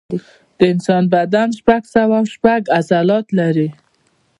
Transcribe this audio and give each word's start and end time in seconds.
د 0.57 0.59
انسان 0.71 1.03
بدن 1.13 1.49
شپږ 1.59 1.81
سوه 1.95 2.19
شپږ 2.33 2.61
عضلات 2.77 3.27
لري. 3.39 3.69